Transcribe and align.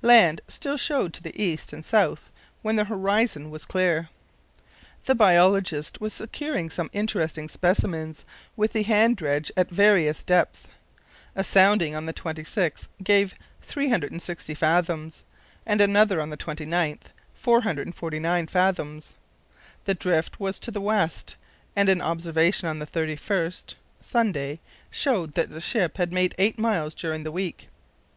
Land 0.00 0.42
still 0.46 0.76
showed 0.76 1.12
to 1.14 1.24
the 1.24 1.36
east 1.42 1.72
and 1.72 1.84
south 1.84 2.30
when 2.62 2.76
the 2.76 2.84
horizon 2.84 3.50
was 3.50 3.64
clear. 3.66 4.10
The 5.06 5.14
biologist 5.16 6.00
was 6.00 6.12
securing 6.14 6.70
some 6.70 6.88
interesting 6.92 7.48
specimens 7.48 8.24
with 8.54 8.74
the 8.74 8.84
hand 8.84 9.16
dredge 9.16 9.50
at 9.56 9.70
various 9.70 10.22
depths. 10.22 10.68
A 11.34 11.42
sounding 11.42 11.96
on 11.96 12.06
the 12.06 12.12
26th 12.14 12.86
gave 13.02 13.34
360 13.60 14.54
fathoms, 14.54 15.24
and 15.66 15.80
another 15.80 16.20
on 16.20 16.30
the 16.30 16.36
29th 16.36 17.10
449 17.34 18.46
fathoms. 18.46 19.16
The 19.86 19.94
drift 19.94 20.38
was 20.38 20.60
to 20.60 20.70
the 20.70 20.80
west, 20.80 21.34
and 21.74 21.88
an 21.88 22.00
observation 22.00 22.68
on 22.68 22.78
the 22.78 22.86
31st 22.86 23.74
(Sunday) 24.00 24.60
showed 24.92 25.34
that 25.34 25.50
the 25.50 25.60
ship 25.60 25.96
had 25.96 26.12
made 26.12 26.36
eight 26.38 26.56
miles 26.56 26.94
during 26.94 27.24
the 27.24 27.32
week. 27.32 27.66